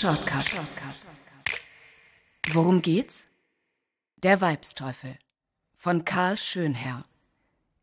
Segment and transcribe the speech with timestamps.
[0.00, 0.46] Shortcut.
[2.52, 3.26] Worum geht's?
[4.16, 5.18] Der Weibsteufel
[5.76, 7.04] von Karl Schönherr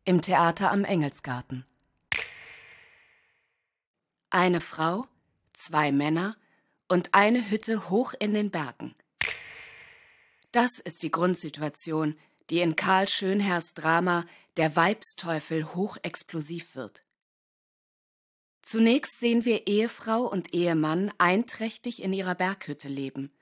[0.04, 1.64] im Theater am Engelsgarten.
[4.30, 5.06] Eine Frau,
[5.52, 6.36] zwei Männer
[6.88, 8.96] und eine Hütte hoch in den Bergen.
[10.50, 12.18] Das ist die Grundsituation,
[12.50, 14.26] die in Karl Schönherrs Drama
[14.56, 17.04] Der Weibsteufel hochexplosiv wird.
[18.70, 23.32] Zunächst sehen wir Ehefrau und Ehemann einträchtig in ihrer Berghütte leben.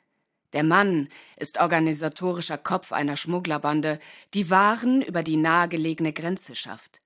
[0.53, 3.99] Der Mann ist organisatorischer Kopf einer Schmugglerbande,
[4.35, 7.03] die Waren über die nahegelegene Grenze schafft.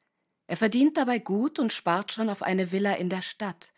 [0.48, 3.72] Er verdient dabei gut und spart schon auf eine Villa in der Stadt.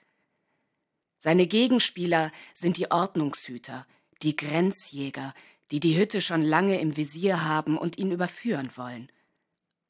[1.20, 3.86] Seine Gegenspieler sind die Ordnungshüter,
[4.22, 5.34] die Grenzjäger,
[5.70, 9.08] die die Hütte schon lange im Visier haben und ihn überführen wollen.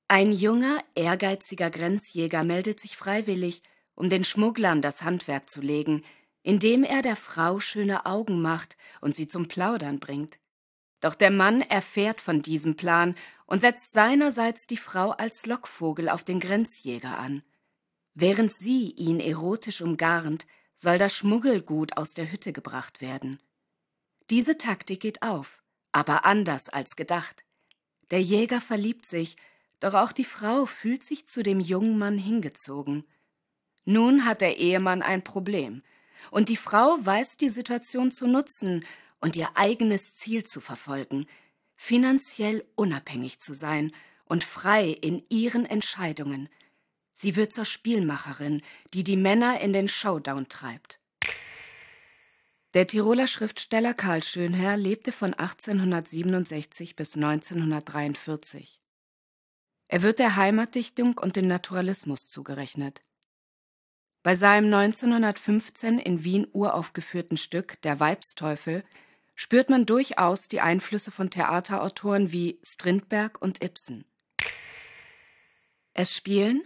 [0.09, 3.62] Ein junger, ehrgeiziger Grenzjäger meldet sich freiwillig,
[3.95, 6.05] um den Schmugglern das Handwerk zu legen,
[6.42, 10.38] indem er der Frau schöne Augen macht und sie zum Plaudern bringt.
[11.01, 16.24] Doch der Mann erfährt von diesem Plan und setzt seinerseits die Frau als Lockvogel auf
[16.24, 17.43] den Grenzjäger an.
[18.15, 23.40] Während sie ihn erotisch umgarnt, soll das Schmuggelgut aus der Hütte gebracht werden.
[24.30, 27.45] Diese Taktik geht auf, aber anders als gedacht.
[28.10, 29.37] Der Jäger verliebt sich,
[29.80, 33.04] doch auch die Frau fühlt sich zu dem jungen Mann hingezogen.
[33.85, 35.83] Nun hat der Ehemann ein Problem,
[36.30, 38.85] und die Frau weiß die Situation zu nutzen
[39.21, 41.27] und ihr eigenes Ziel zu verfolgen,
[41.75, 43.93] finanziell unabhängig zu sein
[44.27, 46.49] und frei in ihren Entscheidungen.
[47.13, 48.63] Sie wird zur Spielmacherin,
[48.95, 51.01] die die Männer in den Showdown treibt.
[52.75, 58.80] Der Tiroler Schriftsteller Karl Schönherr lebte von 1867 bis 1943.
[59.88, 63.03] Er wird der Heimatdichtung und dem Naturalismus zugerechnet.
[64.22, 68.84] Bei seinem 1915 in Wien uraufgeführten Stück Der Weibsteufel
[69.34, 74.04] spürt man durchaus die Einflüsse von Theaterautoren wie Strindberg und Ibsen.
[75.92, 76.62] Es spielen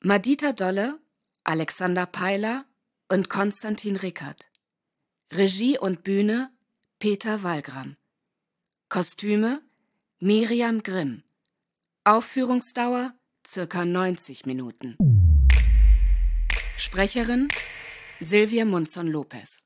[0.00, 0.98] Madita Dolle,
[1.42, 2.66] Alexander Peiler
[3.08, 4.50] und Konstantin Rickert.
[5.32, 6.50] Regie und Bühne
[6.98, 7.96] Peter Wallgram.
[8.90, 9.62] Kostüme
[10.20, 11.22] Miriam Grimm.
[12.04, 13.14] Aufführungsdauer
[13.46, 15.13] circa 90 Minuten.
[16.76, 17.46] Sprecherin
[18.20, 19.64] Silvia Munzon Lopez